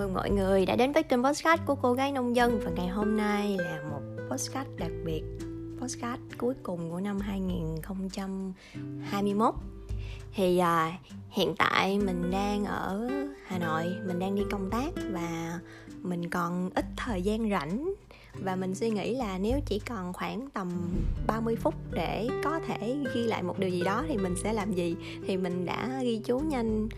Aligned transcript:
mừng 0.00 0.14
mọi 0.14 0.30
người 0.30 0.66
đã 0.66 0.76
đến 0.76 0.92
với 0.92 1.02
kênh 1.02 1.24
podcast 1.24 1.60
của 1.66 1.74
cô 1.74 1.92
gái 1.92 2.12
nông 2.12 2.36
dân. 2.36 2.60
Và 2.64 2.70
ngày 2.76 2.88
hôm 2.88 3.16
nay 3.16 3.56
là 3.58 3.82
một 3.90 4.00
podcast 4.30 4.68
đặc 4.76 4.90
biệt 5.04 5.22
Podcast 5.80 6.20
cuối 6.38 6.54
cùng 6.62 6.90
của 6.90 7.00
năm 7.00 7.20
2021 7.20 9.54
Thì 10.34 10.58
à, 10.58 10.98
hiện 11.30 11.54
tại 11.58 11.98
mình 11.98 12.30
đang 12.30 12.64
ở 12.64 13.10
Hà 13.46 13.58
Nội 13.58 13.84
Mình 14.06 14.18
đang 14.18 14.34
đi 14.34 14.42
công 14.50 14.70
tác 14.70 14.90
và 15.12 15.58
mình 16.02 16.30
còn 16.30 16.70
ít 16.74 16.84
thời 16.96 17.22
gian 17.22 17.50
rảnh. 17.50 17.94
Và 18.34 18.56
mình 18.56 18.74
suy 18.74 18.90
nghĩ 18.90 19.16
là 19.16 19.38
nếu 19.38 19.60
chỉ 19.66 19.78
còn 19.78 20.12
khoảng 20.12 20.50
tầm 20.50 20.68
30 21.26 21.56
phút 21.56 21.74
để 21.92 22.28
có 22.44 22.60
thể 22.66 22.96
ghi 23.14 23.24
lại 23.24 23.42
một 23.42 23.58
điều 23.58 23.70
gì 23.70 23.82
đó 23.82 24.04
thì 24.08 24.16
mình 24.16 24.34
sẽ 24.42 24.52
làm 24.52 24.72
gì? 24.72 24.96
Thì 25.26 25.36
mình 25.36 25.66
đã 25.66 26.00
ghi 26.02 26.20
chú 26.24 26.38
nhanh 26.38 26.88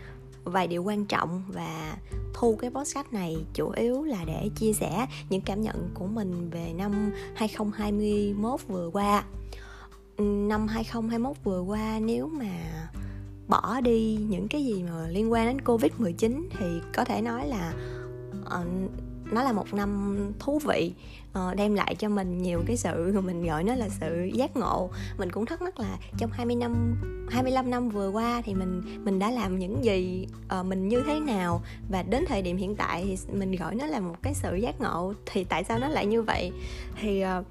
vài 0.43 0.67
điều 0.67 0.83
quan 0.83 1.05
trọng 1.05 1.43
và 1.47 1.97
thu 2.33 2.55
cái 2.55 2.69
podcast 2.69 3.07
này 3.11 3.45
chủ 3.53 3.69
yếu 3.69 4.03
là 4.03 4.23
để 4.25 4.49
chia 4.55 4.73
sẻ 4.73 5.05
những 5.29 5.41
cảm 5.41 5.61
nhận 5.61 5.89
của 5.93 6.07
mình 6.07 6.49
về 6.49 6.73
năm 6.73 7.11
2021 7.35 8.59
vừa 8.67 8.89
qua. 8.93 9.23
Ừ, 10.17 10.23
năm 10.23 10.67
2021 10.67 11.37
vừa 11.43 11.61
qua 11.61 11.99
nếu 12.01 12.27
mà 12.27 12.89
bỏ 13.47 13.81
đi 13.81 14.17
những 14.29 14.47
cái 14.47 14.65
gì 14.65 14.83
mà 14.83 15.07
liên 15.07 15.31
quan 15.31 15.47
đến 15.47 15.57
Covid-19 15.65 16.43
thì 16.59 16.65
có 16.93 17.05
thể 17.05 17.21
nói 17.21 17.47
là 17.47 17.73
Ờ, 18.45 18.65
nó 19.31 19.43
là 19.43 19.51
một 19.51 19.73
năm 19.73 20.17
thú 20.39 20.59
vị 20.59 20.93
uh, 21.39 21.55
đem 21.55 21.73
lại 21.73 21.95
cho 21.95 22.09
mình 22.09 22.41
nhiều 22.41 22.63
cái 22.67 22.77
sự 22.77 23.21
mình 23.21 23.45
gọi 23.45 23.63
nó 23.63 23.75
là 23.75 23.89
sự 23.89 24.29
giác 24.33 24.57
ngộ. 24.57 24.89
Mình 25.17 25.31
cũng 25.31 25.45
thắc 25.45 25.61
mắc 25.61 25.79
là 25.79 25.97
trong 26.17 26.31
20 26.31 26.55
năm 26.55 26.95
25 27.29 27.69
năm 27.69 27.89
vừa 27.89 28.09
qua 28.09 28.41
thì 28.45 28.53
mình 28.53 28.81
mình 29.05 29.19
đã 29.19 29.31
làm 29.31 29.59
những 29.59 29.83
gì 29.83 30.27
uh, 30.59 30.65
mình 30.65 30.87
như 30.87 31.03
thế 31.07 31.19
nào? 31.19 31.61
Và 31.89 32.03
đến 32.03 32.25
thời 32.27 32.41
điểm 32.41 32.57
hiện 32.57 32.75
tại 32.75 33.03
thì 33.03 33.33
mình 33.33 33.55
gọi 33.55 33.75
nó 33.75 33.85
là 33.85 33.99
một 33.99 34.15
cái 34.21 34.33
sự 34.33 34.55
giác 34.55 34.81
ngộ. 34.81 35.13
Thì 35.25 35.43
tại 35.43 35.63
sao 35.63 35.79
nó 35.79 35.87
lại 35.87 36.05
như 36.05 36.21
vậy? 36.21 36.51
Thì 37.01 37.23
uh, 37.39 37.45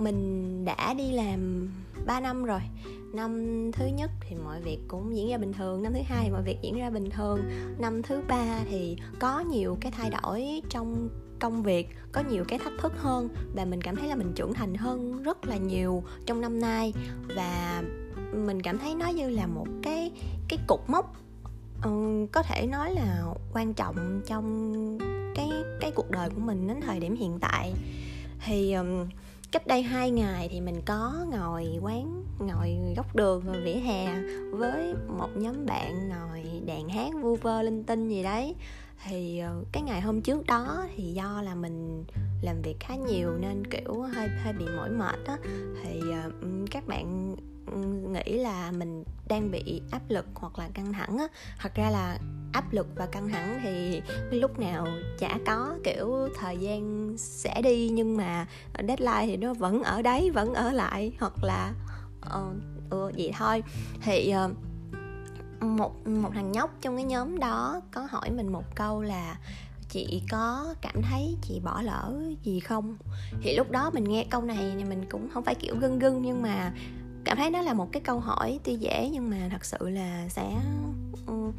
mình 0.00 0.64
đã 0.64 0.94
đi 0.94 1.12
làm 1.12 1.68
3 2.06 2.20
năm 2.20 2.44
rồi. 2.44 2.60
Năm 3.12 3.72
thứ 3.72 3.86
nhất 3.86 4.10
thì 4.20 4.36
mọi 4.36 4.60
việc 4.60 4.78
cũng 4.88 5.16
diễn 5.16 5.28
ra 5.30 5.38
bình 5.38 5.52
thường 5.52 5.82
năm 5.82 5.92
thứ 5.92 6.00
hai 6.04 6.24
thì 6.24 6.30
mọi 6.30 6.42
việc 6.42 6.58
diễn 6.62 6.78
ra 6.78 6.90
bình 6.90 7.10
thường. 7.10 7.40
Năm 7.78 8.02
thứ 8.02 8.22
ba 8.28 8.60
thì 8.70 8.96
có 9.18 9.40
nhiều 9.40 9.78
cái 9.80 9.92
thay 9.92 10.10
đổi 10.22 10.62
trong 10.68 11.08
công 11.40 11.62
việc 11.62 11.88
có 12.12 12.22
nhiều 12.30 12.44
cái 12.48 12.58
thách 12.58 12.72
thức 12.78 12.92
hơn 12.96 13.28
và 13.54 13.64
mình 13.64 13.80
cảm 13.80 13.96
thấy 13.96 14.08
là 14.08 14.14
mình 14.14 14.32
trưởng 14.34 14.54
thành 14.54 14.74
hơn 14.74 15.22
rất 15.22 15.46
là 15.46 15.56
nhiều 15.56 16.02
trong 16.26 16.40
năm 16.40 16.60
nay. 16.60 16.92
Và 17.36 17.82
mình 18.32 18.62
cảm 18.62 18.78
thấy 18.78 18.94
nó 18.94 19.08
như 19.08 19.30
là 19.30 19.46
một 19.46 19.66
cái 19.82 20.10
cái 20.48 20.58
cục 20.66 20.90
mốc 20.90 21.16
ừ, 21.82 22.26
có 22.32 22.42
thể 22.42 22.66
nói 22.66 22.94
là 22.94 23.24
quan 23.52 23.74
trọng 23.74 24.20
trong 24.26 24.98
cái 25.34 25.50
cái 25.80 25.90
cuộc 25.90 26.10
đời 26.10 26.30
của 26.30 26.40
mình 26.40 26.68
đến 26.68 26.80
thời 26.80 27.00
điểm 27.00 27.16
hiện 27.16 27.38
tại. 27.40 27.72
Thì 28.44 28.72
um, 28.72 29.06
cách 29.54 29.66
đây 29.66 29.82
hai 29.82 30.10
ngày 30.10 30.48
thì 30.50 30.60
mình 30.60 30.80
có 30.86 31.26
ngồi 31.30 31.78
quán, 31.82 32.24
ngồi 32.38 32.78
góc 32.96 33.16
đường 33.16 33.42
và 33.46 33.52
vỉa 33.64 33.74
hè 33.74 34.22
với 34.50 34.94
một 35.08 35.28
nhóm 35.36 35.66
bạn 35.66 36.08
ngồi 36.08 36.62
đàn 36.66 36.88
hát 36.88 37.12
vu 37.22 37.36
vơ 37.36 37.62
linh 37.62 37.84
tinh 37.84 38.08
gì 38.08 38.22
đấy. 38.22 38.54
Thì 39.04 39.38
ờ, 39.38 39.64
cái 39.72 39.82
ngày 39.82 40.00
hôm 40.00 40.22
trước 40.22 40.46
đó 40.46 40.86
thì 40.96 41.02
do 41.02 41.42
là 41.42 41.54
mình 41.54 42.04
làm 42.42 42.62
việc 42.62 42.76
khá 42.80 42.94
nhiều 42.94 43.30
nên, 43.40 43.66
kiểu, 43.66 44.02
hơi 44.02 44.28
hơi 44.28 44.52
bị 44.52 44.64
mỏi 44.76 44.90
mệt 44.90 45.18
á. 45.26 45.36
Thì 45.82 46.00
ờ, 46.12 46.30
các 46.70 46.86
bạn 46.86 47.36
nghĩ 48.12 48.38
là 48.38 48.72
mình 48.72 49.04
đang 49.28 49.50
bị 49.50 49.82
áp 49.90 50.02
lực 50.08 50.26
hoặc 50.34 50.58
là 50.58 50.68
căng 50.74 50.92
thẳng 50.92 51.18
á. 51.18 51.26
Thật 51.58 51.74
ra 51.74 51.90
là 51.90 52.18
áp 52.54 52.72
lực 52.72 52.86
và 52.96 53.06
căng 53.06 53.28
thẳng 53.28 53.60
thì 53.62 54.02
lúc 54.30 54.58
nào 54.58 54.86
chả 55.18 55.38
có 55.46 55.74
kiểu 55.84 56.28
thời 56.40 56.58
gian 56.58 57.14
sẽ 57.18 57.62
đi 57.62 57.88
nhưng 57.88 58.16
mà 58.16 58.46
deadline 58.88 59.26
thì 59.26 59.36
nó 59.36 59.54
vẫn 59.54 59.82
ở 59.82 60.02
đấy 60.02 60.30
vẫn 60.30 60.54
ở 60.54 60.72
lại 60.72 61.12
hoặc 61.20 61.32
là 61.42 61.72
uh, 62.26 62.54
ừ, 62.90 63.10
vậy 63.16 63.32
thôi. 63.38 63.62
Thì 64.02 64.34
uh, 64.46 64.50
một 65.62 66.06
một 66.06 66.30
thằng 66.34 66.52
nhóc 66.52 66.70
trong 66.80 66.96
cái 66.96 67.04
nhóm 67.04 67.38
đó 67.38 67.80
có 67.92 68.06
hỏi 68.10 68.30
mình 68.30 68.52
một 68.52 68.64
câu 68.74 69.02
là 69.02 69.38
chị 69.88 70.22
có 70.30 70.74
cảm 70.80 71.02
thấy 71.02 71.36
chị 71.42 71.60
bỏ 71.64 71.82
lỡ 71.82 72.12
gì 72.42 72.60
không? 72.60 72.96
Thì 73.42 73.56
lúc 73.56 73.70
đó 73.70 73.90
mình 73.94 74.04
nghe 74.04 74.26
câu 74.30 74.42
này 74.42 74.74
thì 74.78 74.84
mình 74.84 75.04
cũng 75.10 75.28
không 75.34 75.44
phải 75.44 75.54
kiểu 75.54 75.76
gưng 75.76 75.98
gưng 75.98 76.22
nhưng 76.22 76.42
mà 76.42 76.72
cảm 77.24 77.36
thấy 77.36 77.50
nó 77.50 77.62
là 77.62 77.74
một 77.74 77.92
cái 77.92 78.00
câu 78.00 78.20
hỏi 78.20 78.60
tuy 78.64 78.76
dễ 78.76 79.10
nhưng 79.12 79.30
mà 79.30 79.36
thật 79.50 79.64
sự 79.64 79.88
là 79.88 80.28
sẽ 80.28 80.56
ừ, 81.26 81.52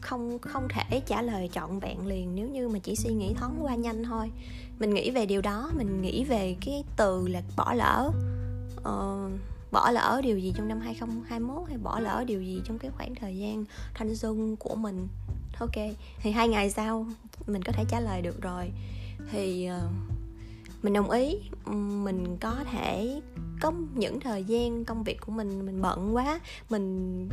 không 0.00 0.38
không 0.38 0.68
thể 0.68 1.00
trả 1.00 1.22
lời 1.22 1.50
trọn 1.52 1.78
vẹn 1.78 2.06
liền 2.06 2.34
nếu 2.34 2.48
như 2.48 2.68
mà 2.68 2.78
chỉ 2.78 2.96
suy 2.96 3.14
nghĩ 3.14 3.34
thoáng 3.34 3.58
qua 3.60 3.74
nhanh 3.74 4.04
thôi. 4.04 4.30
Mình 4.78 4.94
nghĩ 4.94 5.10
về 5.10 5.26
điều 5.26 5.40
đó 5.40 5.70
mình 5.76 6.02
nghĩ 6.02 6.24
về 6.24 6.56
cái 6.60 6.84
từ 6.96 7.28
là 7.28 7.42
bỏ 7.56 7.74
lỡ. 7.74 8.10
Uh, 8.80 9.40
bỏ 9.72 9.90
lỡ 9.90 10.20
điều 10.24 10.38
gì 10.38 10.52
trong 10.56 10.68
năm 10.68 10.80
2021 10.80 11.68
hay 11.68 11.78
bỏ 11.78 12.00
lỡ 12.00 12.24
điều 12.26 12.42
gì 12.42 12.62
trong 12.64 12.78
cái 12.78 12.90
khoảng 12.96 13.14
thời 13.14 13.36
gian 13.36 13.64
thanh 13.94 14.16
xuân 14.16 14.56
của 14.56 14.74
mình? 14.74 15.08
Ok 15.60 15.74
thì 16.20 16.30
hai 16.30 16.48
ngày 16.48 16.70
sau 16.70 17.06
mình 17.46 17.62
có 17.62 17.72
thể 17.72 17.84
trả 17.88 18.00
lời 18.00 18.22
được 18.22 18.42
rồi. 18.42 18.70
Thì 19.32 19.68
uh, 19.70 20.17
mình 20.82 20.92
đồng 20.92 21.10
ý. 21.10 21.36
Mình 22.04 22.36
có 22.40 22.56
thể 22.72 23.20
có 23.60 23.72
những 23.94 24.20
thời 24.20 24.44
gian 24.44 24.84
công 24.84 25.02
việc 25.02 25.20
của 25.20 25.32
mình 25.32 25.66
mình 25.66 25.82
bận 25.82 26.16
quá 26.16 26.40
mình 26.70 27.28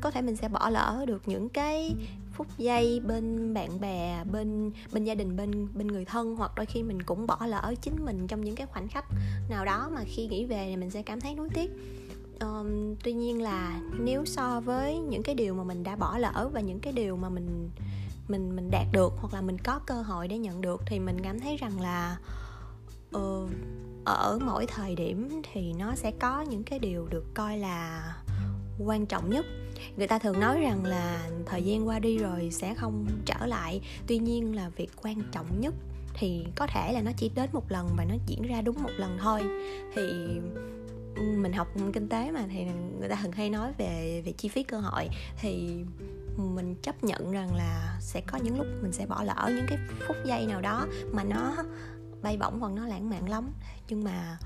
có 0.00 0.10
thể 0.10 0.22
mình 0.22 0.36
sẽ 0.36 0.48
bỏ 0.48 0.70
lỡ 0.70 1.04
được 1.06 1.22
những 1.26 1.48
cái 1.48 1.94
phút 2.32 2.46
giây 2.58 3.00
bên 3.00 3.54
bạn 3.54 3.80
bè 3.80 4.24
bên 4.32 4.72
bên 4.92 5.04
gia 5.04 5.14
đình 5.14 5.36
bên 5.36 5.68
bên 5.74 5.86
người 5.86 6.04
thân 6.04 6.36
hoặc 6.36 6.52
đôi 6.56 6.66
khi 6.66 6.82
mình 6.82 7.02
cũng 7.02 7.26
bỏ 7.26 7.38
lỡ 7.46 7.74
chính 7.82 8.04
mình 8.04 8.26
trong 8.26 8.44
những 8.44 8.54
cái 8.54 8.66
khoảnh 8.66 8.88
khắc 8.88 9.04
nào 9.50 9.64
đó 9.64 9.90
mà 9.94 10.00
khi 10.06 10.26
nghĩ 10.26 10.44
về 10.44 10.66
thì 10.70 10.76
mình 10.76 10.90
sẽ 10.90 11.02
cảm 11.02 11.20
thấy 11.20 11.34
nuối 11.34 11.48
tiếc. 11.54 11.70
Um, 12.40 12.94
tuy 13.04 13.12
nhiên 13.12 13.42
là 13.42 13.80
nếu 13.98 14.24
so 14.24 14.60
với 14.60 14.98
những 14.98 15.22
cái 15.22 15.34
điều 15.34 15.54
mà 15.54 15.64
mình 15.64 15.82
đã 15.82 15.96
bỏ 15.96 16.18
lỡ 16.18 16.50
và 16.52 16.60
những 16.60 16.80
cái 16.80 16.92
điều 16.92 17.16
mà 17.16 17.28
mình 17.28 17.70
mình 18.28 18.56
mình 18.56 18.70
đạt 18.70 18.86
được 18.92 19.12
hoặc 19.16 19.34
là 19.34 19.40
mình 19.40 19.58
có 19.58 19.78
cơ 19.86 20.02
hội 20.02 20.28
để 20.28 20.38
nhận 20.38 20.60
được 20.60 20.82
thì 20.86 20.98
mình 20.98 21.16
cảm 21.22 21.40
thấy 21.40 21.56
rằng 21.56 21.80
là 21.80 22.16
uh, 23.16 23.50
ở 24.04 24.38
mỗi 24.44 24.66
thời 24.66 24.94
điểm 24.94 25.42
thì 25.52 25.72
nó 25.72 25.94
sẽ 25.94 26.10
có 26.10 26.40
những 26.40 26.62
cái 26.62 26.78
điều 26.78 27.06
được 27.06 27.24
coi 27.34 27.58
là 27.58 28.12
quan 28.78 29.06
trọng 29.06 29.30
nhất. 29.30 29.46
Người 29.96 30.06
ta 30.06 30.18
thường 30.18 30.40
nói 30.40 30.60
rằng 30.60 30.84
là 30.84 31.28
thời 31.46 31.62
gian 31.62 31.88
qua 31.88 31.98
đi 31.98 32.18
rồi 32.18 32.50
sẽ 32.52 32.74
không 32.74 33.06
trở 33.24 33.46
lại. 33.46 33.80
Tuy 34.06 34.18
nhiên 34.18 34.56
là 34.56 34.68
việc 34.68 34.90
quan 35.02 35.22
trọng 35.32 35.60
nhất 35.60 35.74
thì 36.14 36.46
có 36.56 36.66
thể 36.66 36.92
là 36.92 37.00
nó 37.02 37.10
chỉ 37.16 37.28
đến 37.34 37.50
một 37.52 37.70
lần 37.70 37.88
và 37.96 38.04
nó 38.04 38.14
diễn 38.26 38.42
ra 38.42 38.60
đúng 38.62 38.82
một 38.82 38.90
lần 38.96 39.18
thôi. 39.20 39.42
Thì 39.94 40.02
mình 41.16 41.52
học 41.52 41.68
kinh 41.92 42.08
tế 42.08 42.30
mà 42.30 42.44
thì 42.52 42.64
người 42.98 43.08
ta 43.08 43.18
thường 43.22 43.32
hay 43.32 43.50
nói 43.50 43.72
về 43.78 44.22
về 44.26 44.32
chi 44.32 44.48
phí 44.48 44.62
cơ 44.62 44.80
hội. 44.80 45.08
Thì 45.40 45.84
mình 46.36 46.74
chấp 46.82 47.04
nhận 47.04 47.30
rằng 47.30 47.54
là 47.54 47.98
sẽ 48.00 48.20
có 48.20 48.38
những 48.38 48.58
lúc 48.58 48.66
mình 48.82 48.92
sẽ 48.92 49.06
bỏ 49.06 49.22
lỡ 49.22 49.44
những 49.48 49.66
cái 49.68 49.78
phút 50.08 50.16
giây 50.24 50.46
nào 50.46 50.60
đó 50.60 50.86
mà 51.12 51.24
nó 51.24 51.56
bay 52.22 52.36
bổng 52.36 52.60
hoặc 52.60 52.72
nó 52.72 52.86
lãng 52.86 53.10
mạn 53.10 53.28
lắm. 53.28 53.50
Nhưng 53.88 54.04
mà 54.04 54.38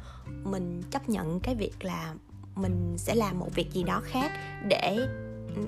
mình 0.45 0.83
chấp 0.91 1.09
nhận 1.09 1.41
cái 1.41 1.55
việc 1.55 1.85
là 1.85 2.15
mình 2.55 2.95
sẽ 2.97 3.15
làm 3.15 3.39
một 3.39 3.49
việc 3.55 3.73
gì 3.73 3.83
đó 3.83 4.01
khác 4.05 4.33
để 4.69 5.09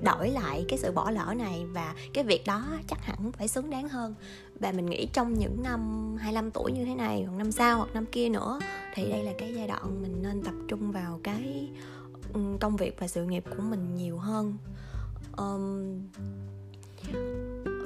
đổi 0.02 0.30
lại 0.30 0.64
cái 0.68 0.78
sự 0.78 0.92
bỏ 0.92 1.10
lỡ 1.10 1.34
này 1.36 1.66
và 1.72 1.94
cái 2.14 2.24
việc 2.24 2.46
đó 2.46 2.66
chắc 2.88 3.04
hẳn 3.04 3.32
phải 3.32 3.48
xứng 3.48 3.70
đáng 3.70 3.88
hơn. 3.88 4.14
Và 4.60 4.72
mình 4.72 4.86
nghĩ 4.86 5.08
trong 5.12 5.34
những 5.34 5.62
năm 5.62 6.14
25 6.16 6.50
tuổi 6.50 6.72
như 6.72 6.84
thế 6.84 6.94
này 6.94 7.24
hoặc 7.24 7.36
năm 7.36 7.52
sau 7.52 7.76
hoặc 7.76 7.94
năm 7.94 8.06
kia 8.06 8.28
nữa 8.28 8.60
thì 8.94 9.10
đây 9.10 9.24
là 9.24 9.32
cái 9.38 9.54
giai 9.54 9.68
đoạn 9.68 10.02
mình 10.02 10.22
nên 10.22 10.42
tập 10.42 10.54
trung 10.68 10.92
vào 10.92 11.20
cái 11.22 11.70
công 12.60 12.76
việc 12.76 12.96
và 13.00 13.08
sự 13.08 13.24
nghiệp 13.24 13.44
của 13.56 13.62
mình 13.62 13.94
nhiều 13.94 14.18
hơn. 14.18 14.56
Um, 15.36 16.00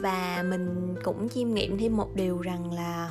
và 0.03 0.45
mình 0.49 0.95
cũng 1.05 1.29
chiêm 1.29 1.55
nghiệm 1.55 1.79
thêm 1.79 1.97
một 1.97 2.09
điều 2.15 2.39
rằng 2.39 2.73
là 2.73 3.11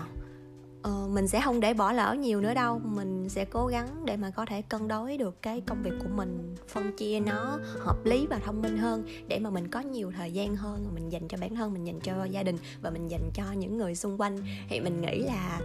uh, 0.87 1.09
mình 1.09 1.27
sẽ 1.27 1.41
không 1.41 1.59
để 1.59 1.73
bỏ 1.73 1.91
lỡ 1.91 2.15
nhiều 2.19 2.41
nữa 2.41 2.53
đâu. 2.53 2.81
Mình 2.83 3.29
sẽ 3.29 3.45
cố 3.45 3.67
gắng 3.67 4.05
để 4.05 4.17
mà 4.17 4.29
có 4.29 4.45
thể 4.45 4.61
cân 4.61 4.87
đối 4.87 5.17
được 5.17 5.41
cái 5.41 5.61
công 5.61 5.83
việc 5.83 5.93
của 5.99 6.09
mình 6.15 6.55
phân 6.67 6.97
chia 6.97 7.19
nó 7.19 7.59
hợp 7.79 8.05
lý 8.05 8.27
và 8.29 8.39
thông 8.39 8.61
minh 8.61 8.77
hơn 8.77 9.05
để 9.27 9.39
mà 9.39 9.49
mình 9.49 9.67
có 9.67 9.79
nhiều 9.79 10.11
thời 10.17 10.31
gian 10.31 10.55
hơn 10.55 10.87
mình 10.93 11.11
dành 11.11 11.27
cho 11.27 11.37
bản 11.41 11.55
thân 11.55 11.73
mình 11.73 11.87
dành 11.87 11.99
cho 11.99 12.23
gia 12.23 12.43
đình 12.43 12.57
và 12.81 12.89
mình 12.89 13.07
dành 13.07 13.31
cho 13.33 13.43
những 13.57 13.77
người 13.77 13.95
xung 13.95 14.21
quanh. 14.21 14.37
Thì 14.69 14.79
mình 14.79 15.01
nghĩ 15.01 15.19
là 15.19 15.59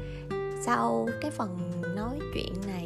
sau 0.66 1.08
cái 1.20 1.30
phần 1.30 1.72
nói 1.96 2.18
chuyện 2.34 2.52
này 2.66 2.81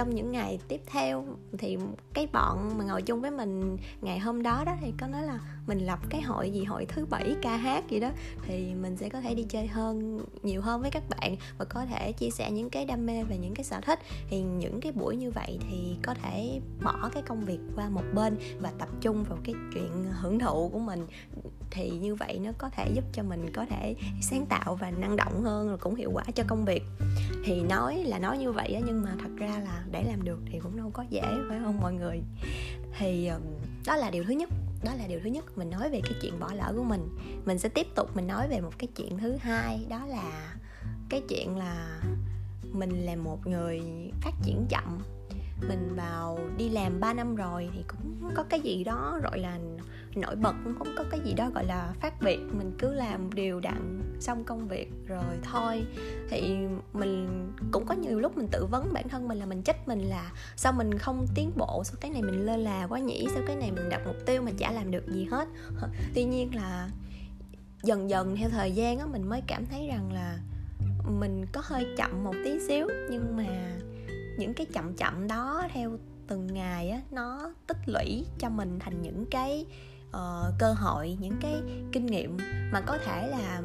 trong 0.00 0.14
những 0.14 0.32
ngày 0.32 0.58
tiếp 0.68 0.80
theo 0.86 1.24
thì 1.58 1.78
cái 2.14 2.26
bọn 2.32 2.78
mà 2.78 2.84
ngồi 2.84 3.02
chung 3.02 3.20
với 3.20 3.30
mình 3.30 3.76
ngày 4.00 4.18
hôm 4.18 4.42
đó 4.42 4.62
đó 4.66 4.76
thì 4.80 4.92
có 5.00 5.06
nói 5.06 5.22
là 5.22 5.40
mình 5.66 5.78
lập 5.78 5.98
cái 6.10 6.20
hội 6.20 6.50
gì, 6.50 6.64
hội 6.64 6.86
thứ 6.86 7.06
bảy 7.06 7.36
ca 7.42 7.56
hát 7.56 7.84
gì 7.88 8.00
đó, 8.00 8.10
thì 8.46 8.74
mình 8.74 8.96
sẽ 8.96 9.08
có 9.08 9.20
thể 9.20 9.34
đi 9.34 9.42
chơi 9.42 9.66
hơn, 9.66 10.20
nhiều 10.42 10.62
hơn 10.62 10.80
với 10.80 10.90
các 10.90 11.02
bạn 11.08 11.36
và 11.58 11.64
có 11.64 11.86
thể 11.86 12.12
chia 12.12 12.30
sẻ 12.30 12.50
những 12.50 12.70
cái 12.70 12.84
đam 12.84 13.06
mê 13.06 13.22
và 13.22 13.36
những 13.36 13.54
cái 13.54 13.64
sở 13.64 13.80
thích. 13.80 13.98
Thì 14.30 14.40
những 14.40 14.80
cái 14.80 14.92
buổi 14.92 15.16
như 15.16 15.30
vậy 15.30 15.58
thì 15.70 15.96
có 16.02 16.14
thể 16.14 16.60
bỏ 16.82 17.10
cái 17.12 17.22
công 17.22 17.44
việc 17.44 17.58
qua 17.76 17.88
một 17.88 18.04
bên 18.14 18.36
và 18.60 18.72
tập 18.78 18.88
trung 19.00 19.24
vào 19.24 19.38
cái 19.44 19.54
chuyện 19.74 20.04
hưởng 20.20 20.38
thụ 20.38 20.68
của 20.68 20.78
mình. 20.78 21.06
Thì 21.70 21.90
như 21.90 22.14
vậy 22.14 22.38
nó 22.38 22.50
có 22.58 22.70
thể 22.70 22.90
giúp 22.94 23.04
cho 23.12 23.22
mình 23.22 23.52
có 23.52 23.66
thể 23.70 23.94
sáng 24.22 24.46
tạo 24.46 24.74
và 24.74 24.90
năng 24.90 25.16
động 25.16 25.42
hơn, 25.42 25.68
rồi 25.68 25.78
cũng 25.78 25.94
hiệu 25.94 26.10
quả 26.14 26.24
cho 26.34 26.44
công 26.46 26.64
việc 26.64 26.82
thì 27.44 27.62
nói 27.62 28.04
là 28.04 28.18
nói 28.18 28.38
như 28.38 28.52
vậy 28.52 28.74
á, 28.74 28.80
nhưng 28.86 29.02
mà 29.02 29.14
thật 29.20 29.30
ra 29.36 29.60
là 29.64 29.84
để 29.90 30.02
làm 30.02 30.22
được 30.24 30.38
thì 30.52 30.58
cũng 30.58 30.76
đâu 30.76 30.90
có 30.94 31.04
dễ, 31.10 31.22
phải 31.48 31.60
không 31.64 31.80
mọi 31.80 31.92
người? 31.92 32.20
Thì 32.98 33.30
đó 33.86 33.96
là 33.96 34.10
điều 34.10 34.24
thứ 34.24 34.32
nhất, 34.32 34.48
đó 34.84 34.94
là 34.94 35.06
điều 35.06 35.20
thứ 35.20 35.30
nhất. 35.30 35.58
Mình 35.58 35.70
nói 35.70 35.90
về 35.90 36.00
cái 36.04 36.12
chuyện 36.22 36.40
bỏ 36.40 36.52
lỡ 36.54 36.72
của 36.76 36.84
mình. 36.84 37.08
Mình 37.44 37.58
sẽ 37.58 37.68
tiếp 37.68 37.86
tục 37.94 38.16
mình 38.16 38.26
nói 38.26 38.48
về 38.48 38.60
một 38.60 38.72
cái 38.78 38.88
chuyện 38.96 39.18
thứ 39.18 39.36
hai, 39.36 39.86
đó 39.88 40.06
là 40.06 40.56
cái 41.08 41.22
chuyện 41.28 41.56
là 41.56 42.02
mình 42.72 43.06
là 43.06 43.16
một 43.16 43.46
người 43.46 43.80
phát 44.20 44.32
triển 44.42 44.66
chậm 44.68 44.98
mình 45.68 45.94
vào 45.96 46.38
đi 46.56 46.68
làm 46.68 47.00
3 47.00 47.12
năm 47.12 47.36
rồi 47.36 47.70
thì 47.74 47.84
cũng 47.88 48.30
có 48.34 48.42
cái 48.42 48.60
gì 48.60 48.84
đó 48.84 49.20
gọi 49.22 49.38
là 49.38 49.58
nổi 50.14 50.36
bật, 50.36 50.54
cũng 50.64 50.74
không 50.78 50.94
có 50.96 51.04
cái 51.10 51.20
gì 51.24 51.34
đó 51.34 51.50
gọi 51.54 51.64
là 51.64 51.92
phát 52.00 52.22
biệt 52.22 52.38
mình 52.52 52.72
cứ 52.78 52.94
làm 52.94 53.32
đều 53.32 53.60
đặn, 53.60 54.02
xong 54.20 54.44
công 54.44 54.68
việc 54.68 54.92
rồi 55.06 55.36
thôi. 55.42 55.84
Thì 56.28 56.56
mình 56.92 57.48
cũng 57.72 57.86
có 57.86 57.94
nhiều 57.94 58.20
lúc 58.20 58.36
mình 58.36 58.48
tự 58.52 58.66
vấn 58.66 58.92
bản 58.92 59.08
thân 59.08 59.28
mình 59.28 59.38
là 59.38 59.46
mình 59.46 59.62
trách 59.62 59.88
mình 59.88 60.00
là 60.00 60.32
sao 60.56 60.72
mình 60.72 60.98
không 60.98 61.26
tiến 61.34 61.50
bộ, 61.56 61.82
sao 61.84 61.96
cái 62.00 62.10
này 62.10 62.22
mình 62.22 62.46
lơ 62.46 62.56
là 62.56 62.86
quá 62.86 62.98
nhỉ, 62.98 63.26
sao 63.34 63.42
cái 63.46 63.56
này 63.56 63.72
mình 63.72 63.88
đặt 63.88 64.00
mục 64.06 64.16
tiêu 64.26 64.42
mà 64.42 64.50
chả 64.58 64.72
làm 64.72 64.90
được 64.90 65.08
gì 65.08 65.24
hết. 65.30 65.48
Tuy 66.14 66.24
nhiên 66.24 66.54
là 66.54 66.88
dần 67.82 68.10
dần 68.10 68.36
theo 68.36 68.48
thời 68.48 68.72
gian 68.72 68.98
á, 68.98 69.06
mình 69.06 69.28
mới 69.28 69.42
cảm 69.46 69.66
thấy 69.66 69.88
rằng 69.88 70.12
là 70.12 70.38
mình 71.18 71.46
có 71.52 71.62
hơi 71.64 71.86
chậm 71.96 72.24
một 72.24 72.34
tí 72.44 72.60
xíu, 72.68 72.88
nhưng 73.10 73.36
mà 73.36 73.78
những 74.40 74.54
cái 74.54 74.66
chậm 74.72 74.94
chậm 74.94 75.28
đó 75.28 75.68
theo 75.72 75.96
từng 76.26 76.46
ngày 76.46 76.90
á 76.90 77.00
nó 77.10 77.52
tích 77.66 77.76
lũy 77.86 78.24
cho 78.38 78.48
mình 78.48 78.78
thành 78.78 79.02
những 79.02 79.24
cái 79.30 79.66
uh, 80.08 80.54
cơ 80.58 80.72
hội 80.72 81.16
những 81.20 81.36
cái 81.40 81.62
kinh 81.92 82.06
nghiệm 82.06 82.36
mà 82.72 82.80
có 82.80 82.98
thể 83.04 83.28
là 83.28 83.62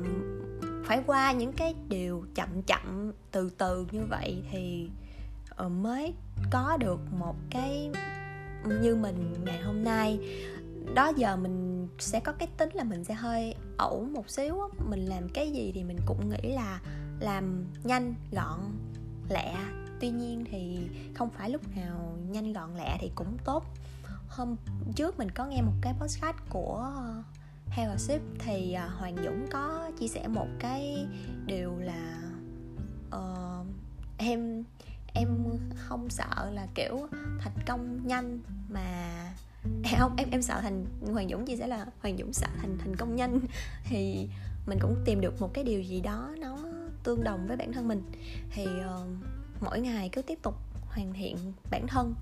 phải 0.85 1.03
qua 1.05 1.31
những 1.31 1.53
cái 1.53 1.75
điều 1.89 2.25
chậm 2.35 2.61
chậm 2.61 3.11
từ 3.31 3.49
từ 3.57 3.87
như 3.91 4.01
vậy 4.09 4.43
thì 4.51 4.89
uh, 5.65 5.71
mới 5.71 6.13
có 6.51 6.77
được 6.79 6.99
một 7.19 7.35
cái 7.49 7.91
như 8.81 8.95
mình 8.95 9.33
ngày 9.45 9.61
hôm 9.61 9.83
nay. 9.83 10.19
Đó 10.95 11.11
giờ 11.17 11.35
mình 11.35 11.87
sẽ 11.99 12.19
có 12.19 12.31
cái 12.31 12.47
tính 12.57 12.69
là 12.73 12.83
mình 12.83 13.03
sẽ 13.03 13.13
hơi 13.13 13.55
ẩu 13.77 14.07
một 14.13 14.29
xíu 14.29 14.57
mình 14.89 15.05
làm 15.05 15.29
cái 15.29 15.51
gì 15.51 15.71
thì 15.75 15.83
mình 15.83 15.97
cũng 16.05 16.29
nghĩ 16.29 16.51
là 16.51 16.79
làm 17.19 17.65
nhanh 17.83 18.15
gọn 18.31 18.59
lẹ 19.29 19.55
tuy 19.99 20.09
nhiên 20.09 20.45
thì 20.51 20.77
không 21.15 21.29
phải 21.29 21.49
lúc 21.49 21.61
nào 21.75 22.17
nhanh 22.29 22.53
gọn 22.53 22.75
lẹ 22.75 22.97
thì 23.01 23.11
cũng 23.15 23.37
tốt. 23.43 23.65
Hôm 24.27 24.55
trước 24.95 25.17
mình 25.17 25.31
có 25.31 25.45
nghe 25.45 25.61
một 25.61 25.73
cái 25.81 25.93
podcast 25.99 26.37
của 26.49 26.93
Hell 27.69 27.97
Ship 27.97 28.21
thì 28.39 28.73
à, 28.73 28.87
Hoàng 28.87 29.15
Dũng 29.25 29.47
có 29.51 29.91
chia 29.99 30.07
sẻ 30.07 30.27
một 30.27 30.47
cái 30.59 31.07
điều 31.45 31.79
là 31.79 32.21
uh, 33.15 33.67
em 34.17 34.63
em 35.13 35.27
không 35.75 36.09
sợ 36.09 36.51
là 36.53 36.67
kiểu 36.75 37.07
thành 37.39 37.57
công 37.67 38.07
nhanh 38.07 38.39
mà 38.69 39.13
không 39.99 40.15
em 40.17 40.29
em 40.31 40.41
sợ 40.41 40.61
thành 40.61 40.85
Hoàng 41.11 41.29
Dũng 41.29 41.45
chia 41.45 41.57
sẻ 41.57 41.67
là 41.67 41.85
Hoàng 42.01 42.17
Dũng 42.17 42.33
sợ 42.33 42.47
thành 42.57 42.77
thành 42.77 42.95
công 42.95 43.15
nhanh 43.15 43.39
thì 43.83 44.29
mình 44.67 44.77
cũng 44.81 44.95
tìm 45.05 45.21
được 45.21 45.41
một 45.41 45.53
cái 45.53 45.63
điều 45.63 45.81
gì 45.81 46.01
đó 46.01 46.29
nó 46.37 46.57
tương 47.03 47.23
đồng 47.23 47.47
với 47.47 47.57
bản 47.57 47.73
thân 47.73 47.87
mình. 47.87 48.01
Thì 48.51 48.65
uh, 48.65 49.07
mỗi 49.61 49.79
ngày 49.79 50.09
cứ 50.11 50.21
tiếp 50.21 50.39
tục 50.41 50.55
hoàn 50.87 51.13
thiện 51.13 51.37
bản 51.71 51.87
thân 51.87 52.15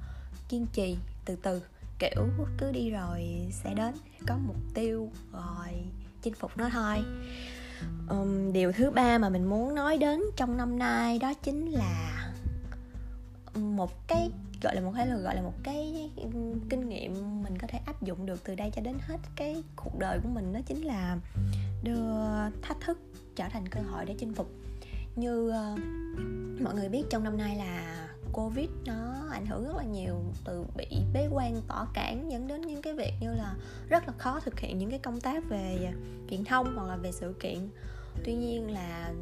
kiên 0.50 0.66
trì 0.74 0.98
từ 1.26 1.36
từ 1.36 1.62
kiểu 2.00 2.26
cứ 2.58 2.72
đi 2.72 2.90
rồi 2.90 3.48
sẽ 3.52 3.74
đến 3.74 3.96
có 4.28 4.38
mục 4.48 4.58
tiêu 4.74 5.10
rồi 5.34 5.68
chinh 6.22 6.34
phục 6.34 6.58
nó 6.58 6.70
thôi. 6.70 6.98
Um, 8.10 8.54
điều 8.54 8.72
thứ 8.72 8.92
ba 8.92 9.18
mà 9.18 9.30
mình 9.30 9.46
muốn 9.46 9.76
nói 9.76 9.98
đến 9.98 10.22
trong 10.36 10.58
năm 10.58 10.80
nay 10.80 11.20
đó 11.20 11.34
chính 11.34 11.72
là 11.72 12.24
một 13.56 14.08
cái 14.08 14.30
gọi 14.62 14.76
là 14.76 14.82
một 14.82 14.92
hay 14.92 15.08
là 15.08 15.18
gọi 15.18 15.36
là 15.36 15.42
một 15.42 15.54
cái 15.64 16.10
kinh 16.70 16.90
nghiệm 16.90 17.44
mình 17.44 17.58
có 17.58 17.68
thể 17.68 17.80
áp 17.86 18.04
dụng 18.04 18.26
được 18.26 18.44
từ 18.44 18.56
đây 18.56 18.72
cho 18.76 18.82
đến 18.82 18.96
hết 19.02 19.18
cái 19.36 19.64
cuộc 19.76 20.00
đời 20.00 20.20
của 20.24 20.30
mình 20.30 20.54
đó 20.54 20.60
chính 20.66 20.86
là 20.86 21.18
đưa 21.84 22.14
thách 22.62 22.78
thức 22.86 23.00
trở 23.36 23.50
thành 23.50 23.68
cơ 23.68 23.82
hội 23.82 24.06
để 24.06 24.16
chinh 24.20 24.34
phục 24.34 24.52
như 25.16 25.50
uh, 25.50 25.80
mọi 26.62 26.76
người 26.76 26.90
biết 26.90 27.04
trong 27.10 27.24
năm 27.24 27.38
nay 27.38 27.56
là 27.56 28.04
covid 28.34 28.70
nó 28.86 29.14
ảnh 29.32 29.46
hưởng 29.46 29.68
rất 29.68 29.76
là 29.78 29.84
nhiều 29.84 30.16
từ 30.46 30.66
bị 30.78 30.88
bế 31.14 31.28
quan 31.32 31.62
tỏ 31.68 31.88
cản 31.94 32.32
dẫn 32.32 32.48
đến 32.48 32.62
những 32.62 32.82
cái 32.82 32.94
việc 32.94 33.14
như 33.22 33.34
là 33.34 33.56
rất 33.90 34.08
là 34.08 34.14
khó 34.18 34.40
thực 34.40 34.60
hiện 34.60 34.78
những 34.78 34.90
cái 34.90 35.00
công 35.00 35.22
tác 35.22 35.50
về 35.50 35.94
truyền 36.30 36.46
thông 36.46 36.76
hoặc 36.76 36.88
là 36.88 36.96
về 36.96 37.12
sự 37.12 37.34
kiện. 37.40 37.70
Tuy 38.24 38.34
nhiên 38.34 38.72
là 38.72 39.14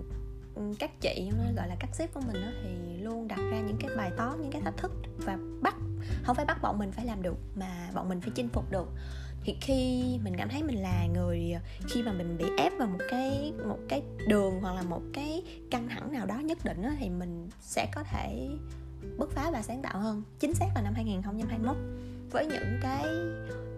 các 0.80 1.02
chị 1.02 1.32
gọi 1.56 1.68
là 1.68 1.76
các 1.80 1.96
sếp 1.96 2.14
của 2.14 2.22
mình 2.28 2.42
đó, 2.42 2.52
thì 2.64 2.98
luôn 2.98 3.28
đặt 3.28 3.40
ra 3.52 3.60
những 3.60 3.78
cái 3.80 3.96
bài 3.98 4.12
toán 4.18 4.42
những 4.42 4.52
cái 4.52 4.62
thách 4.62 4.78
thức 4.78 4.92
và 5.18 5.38
bắt 5.62 5.76
không 6.24 6.36
phải 6.36 6.46
bắt 6.46 6.62
bọn 6.62 6.80
mình 6.80 6.92
phải 6.92 7.06
làm 7.06 7.22
được 7.22 7.38
mà 7.56 7.90
bọn 7.94 8.10
mình 8.10 8.22
phải 8.22 8.32
chinh 8.36 8.50
phục 8.50 8.72
được. 8.72 8.88
Thì 9.44 9.58
khi 9.62 10.04
mình 10.24 10.34
cảm 10.38 10.50
thấy 10.50 10.64
mình 10.64 10.82
là 10.82 11.08
người 11.14 11.56
khi 11.90 12.04
mà 12.04 12.14
mình 12.14 12.38
bị 12.38 12.46
ép 12.58 12.74
vào 12.78 12.88
một 12.88 13.00
cái 13.10 13.54
một 13.68 13.80
cái 13.90 14.04
đường 14.28 14.60
hoặc 14.62 14.74
là 14.74 14.82
một 14.82 15.02
cái 15.14 15.44
căng 15.72 15.90
thẳng 15.90 16.12
nào 16.12 16.26
đó 16.26 16.36
nhất 16.36 16.58
định 16.64 16.82
đó, 16.82 16.90
thì 17.00 17.10
mình 17.10 17.50
sẽ 17.62 17.92
có 17.96 18.04
thể 18.04 18.50
bứt 19.18 19.32
phá 19.32 19.52
và 19.52 19.62
sáng 19.62 19.82
tạo 19.82 20.00
hơn 20.00 20.24
chính 20.40 20.54
xác 20.54 20.68
là 20.76 20.82
năm 20.82 20.94
2021 20.94 21.78
với 22.32 22.46
những 22.46 22.80
cái 22.82 23.06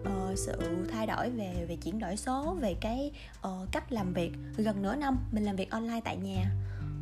uh, 0.08 0.38
sự 0.38 0.86
thay 0.92 1.06
đổi 1.06 1.30
về 1.30 1.66
về 1.68 1.76
chuyển 1.76 1.98
đổi 1.98 2.16
số 2.16 2.56
về 2.60 2.74
cái 2.80 3.12
uh, 3.46 3.68
cách 3.72 3.92
làm 3.92 4.12
việc 4.12 4.32
gần 4.56 4.82
nửa 4.82 4.96
năm 4.96 5.18
mình 5.32 5.44
làm 5.44 5.56
việc 5.56 5.70
online 5.70 6.00
tại 6.04 6.16
nhà. 6.16 6.50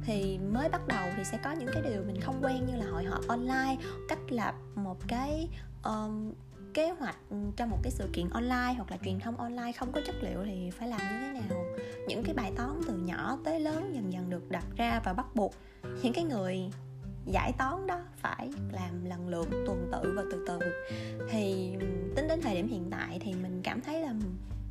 Thì 0.04 0.38
mới 0.38 0.69
bắt 0.69 0.88
đầu 0.88 1.08
thì 1.16 1.25
sẽ 1.25 1.38
có 1.44 1.52
những 1.52 1.69
cái 1.72 1.82
điều 1.82 2.02
mình 2.06 2.20
không 2.20 2.38
quen 2.43 2.66
như 2.66 2.76
là 2.76 2.87
hội 2.90 3.04
họp 3.04 3.28
online 3.28 3.76
cách 4.08 4.19
lập 4.28 4.54
một 4.75 4.96
cái 5.08 5.49
um, 5.84 6.32
kế 6.75 6.90
hoạch 6.90 7.16
cho 7.56 7.66
một 7.66 7.78
cái 7.82 7.90
sự 7.90 8.08
kiện 8.12 8.31
online 8.31 8.75
hoặc 8.76 8.90
là 8.90 8.96
truyền 9.05 9.20
thông 9.20 9.37
online 9.37 9.72
không 9.72 9.93
có 9.93 10.00
chất 10.06 10.14
liệu 10.22 10.44
thì 10.44 10.70
phải 10.70 10.88
làm 10.88 11.00
như 11.00 11.19
thế 11.20 11.40
nào. 11.40 11.64
Những 12.08 12.22
cái 12.25 12.34
bài 12.34 12.52
toán 12.56 12.81
từ 12.87 12.94
nhỏ 12.96 13.38
tới 13.44 13.60
lớn 13.60 13.93
dần 13.94 14.12
dần 14.12 14.31
được 14.31 14.50
đặt 14.50 14.64
ra 14.76 15.00
và 15.05 15.12
bắt 15.12 15.26
buộc. 15.34 15.55
Những 16.02 16.12
cái 16.12 16.25
người 16.25 16.70
giải 17.26 17.52
toán 17.58 17.86
đó 17.86 18.00
phải 18.16 18.50
làm 18.72 19.04
lần 19.04 19.28
lượt 19.28 19.48
tuần 19.66 19.90
tự 19.92 20.12
và 20.16 20.22
từ 20.32 20.44
từ. 20.48 20.58
Thì 21.30 21.72
tính 22.17 22.29
đến 22.29 22.41
thời 22.43 22.55
điểm 22.55 22.69
hiện 22.69 22.88
tại 22.91 23.19
thì 23.20 23.34
mình 23.34 23.60
cảm 23.64 23.81
thấy 23.81 24.00
là 24.00 24.14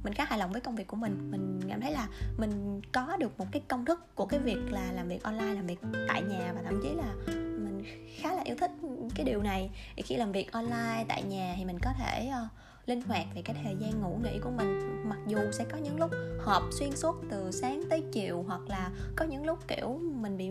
mình 0.04 0.14
khá 0.14 0.26
hài 0.26 0.40
lòng 0.40 0.52
với 0.52 0.62
công 0.62 0.76
việc 0.76 0.88
của 0.88 0.98
mình. 0.98 1.32
Mình 1.32 1.60
cảm 1.70 1.82
thấy 1.82 1.92
là 1.92 2.08
mình 2.38 2.82
có 2.92 3.18
được 3.18 3.40
một 3.40 3.46
cái 3.52 3.62
công 3.68 3.86
thức 3.86 4.16
của 4.16 4.26
cái 4.26 4.40
việc 4.40 4.60
là 4.70 4.92
làm 4.92 5.08
việc 5.08 5.24
online 5.24 5.54
làm 5.54 5.68
việc 5.68 5.80
tại 6.08 6.22
nhà 6.22 6.54
và 6.56 6.62
thậm 6.64 6.80
chí 6.84 6.90
là 6.90 7.14
mình 7.36 7.84
khá 8.18 8.34
là 8.34 8.42
yêu 8.42 8.56
thích 8.60 8.72
cái 9.16 9.26
điều 9.26 9.42
này. 9.42 9.70
Thì 9.96 10.04
khi 10.04 10.16
làm 10.16 10.32
việc 10.32 10.52
online 10.52 11.06
tại 11.08 11.24
nhà 11.24 11.54
thì 11.58 11.66
mình 11.66 11.80
có 11.82 11.92
thể 12.00 12.32
uh, 12.46 12.52
linh 12.90 13.02
hoạt 13.02 13.26
về 13.36 13.42
cái 13.42 13.56
thời 13.64 13.76
gian 13.80 14.02
ngủ 14.02 14.20
nghỉ 14.24 14.40
của 14.44 14.50
mình. 14.50 15.02
Mặc 15.10 15.20
dù 15.28 15.38
sẽ 15.52 15.66
có 15.72 15.78
những 15.78 16.00
lúc 16.00 16.12
họp 16.40 16.64
xuyên 16.72 16.96
suốt 16.96 17.16
từ 17.30 17.52
sáng 17.52 17.84
tới 17.90 18.04
chiều 18.12 18.44
hoặc 18.48 18.62
là 18.68 18.92
có 19.16 19.26
những 19.26 19.46
lúc 19.46 19.68
kiểu 19.68 20.00
mình 20.02 20.38
bị 20.38 20.50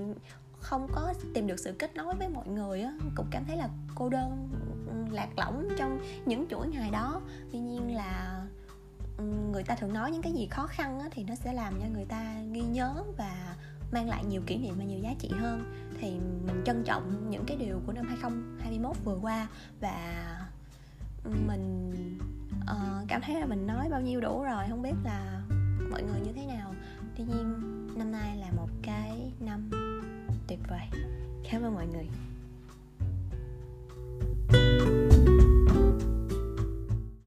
không 0.60 0.86
có 0.92 1.14
tìm 1.34 1.46
được 1.46 1.58
sự 1.58 1.74
kết 1.78 1.96
nối 1.96 2.14
với 2.14 2.28
mọi 2.28 2.48
người 2.48 2.82
á 2.82 2.92
cũng 3.14 3.26
cảm 3.30 3.44
thấy 3.44 3.56
là 3.56 3.68
cô 3.94 4.08
đơn 4.08 4.48
ừ, 4.86 5.14
lạc 5.14 5.28
lõng 5.36 5.68
trong 5.78 6.00
những 6.26 6.46
chuỗi 6.50 6.68
ngày 6.68 6.90
đó. 6.90 7.20
Tuy 7.52 7.58
nhiên 7.58 7.94
là 7.94 8.42
ừ, 9.18 9.24
người 9.52 9.62
ta 9.62 9.74
thường 9.74 9.92
nói 9.92 10.10
những 10.10 10.22
cái 10.22 10.32
gì 10.32 10.46
khó 10.50 10.66
khăn 10.66 11.00
á, 11.00 11.08
thì 11.10 11.24
nó 11.24 11.34
sẽ 11.34 11.52
làm 11.52 11.74
cho 11.80 11.86
người 11.92 12.04
ta 12.04 12.34
ghi 12.52 12.60
nhớ 12.60 13.04
và 13.16 13.56
mang 13.92 14.08
lại 14.08 14.24
nhiều 14.24 14.42
kỷ 14.46 14.56
niệm 14.56 14.74
và 14.78 14.84
nhiều 14.84 14.98
giá 14.98 15.14
trị 15.18 15.30
hơn. 15.38 15.72
Thì 16.00 16.10
mình 16.46 16.62
trân 16.66 16.84
trọng 16.84 17.30
những 17.30 17.44
cái 17.46 17.56
điều 17.56 17.80
của 17.86 17.92
năm 17.92 18.06
2021 18.08 18.96
vừa 19.04 19.18
qua 19.22 19.48
và 19.80 20.36
ừ, 21.24 21.30
mình 21.46 21.92
uh, 22.62 23.08
cảm 23.08 23.20
thấy 23.20 23.40
là 23.40 23.46
mình 23.46 23.66
nói 23.66 23.88
bao 23.90 24.00
nhiêu 24.00 24.20
đủ 24.20 24.42
rồi 24.42 24.64
không 24.68 24.82
biết 24.82 24.94
là 25.04 25.42
mọi 25.90 26.02
người 26.02 26.20
như 26.20 26.32
thế 26.32 26.46
nào. 26.46 26.74
Tuy 27.16 27.24
nhiên 27.24 27.60
năm 27.98 28.12
nay 28.12 28.36
là 28.36 28.50
một 28.56 28.68
cái 28.82 29.32
năm 29.40 29.70
tuyệt 30.50 30.58
vời. 30.68 31.02
Cảm 31.50 31.62
ơn 31.62 31.74
mọi 31.74 31.86
người. 31.86 32.06
thank 34.52 34.82
you 34.82 35.09